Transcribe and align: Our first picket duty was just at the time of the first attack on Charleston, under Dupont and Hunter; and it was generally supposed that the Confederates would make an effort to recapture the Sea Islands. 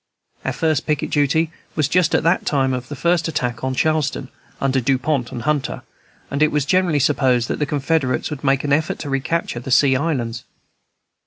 Our 0.43 0.51
first 0.51 0.87
picket 0.87 1.11
duty 1.11 1.51
was 1.75 1.87
just 1.87 2.15
at 2.15 2.23
the 2.23 2.39
time 2.43 2.73
of 2.73 2.87
the 2.87 2.95
first 2.95 3.27
attack 3.27 3.63
on 3.63 3.75
Charleston, 3.75 4.29
under 4.59 4.81
Dupont 4.81 5.31
and 5.31 5.43
Hunter; 5.43 5.83
and 6.31 6.41
it 6.41 6.51
was 6.51 6.65
generally 6.65 6.97
supposed 6.97 7.47
that 7.49 7.59
the 7.59 7.67
Confederates 7.67 8.31
would 8.31 8.43
make 8.43 8.63
an 8.63 8.73
effort 8.73 8.97
to 8.97 9.11
recapture 9.11 9.59
the 9.59 9.69
Sea 9.69 9.95
Islands. 9.95 10.43